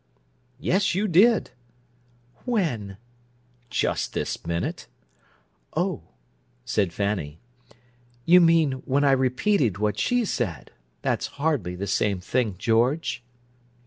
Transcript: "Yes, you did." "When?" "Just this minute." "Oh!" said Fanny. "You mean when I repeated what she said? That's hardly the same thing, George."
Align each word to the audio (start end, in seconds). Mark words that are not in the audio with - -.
"Yes, 0.59 0.95
you 0.95 1.07
did." 1.07 1.51
"When?" 2.45 2.97
"Just 3.69 4.13
this 4.15 4.47
minute." 4.47 4.87
"Oh!" 5.77 6.01
said 6.65 6.91
Fanny. 6.91 7.37
"You 8.25 8.41
mean 8.41 8.71
when 8.89 9.03
I 9.03 9.11
repeated 9.11 9.77
what 9.77 9.99
she 9.99 10.25
said? 10.25 10.71
That's 11.03 11.27
hardly 11.37 11.75
the 11.75 11.85
same 11.85 12.19
thing, 12.19 12.55
George." 12.57 13.21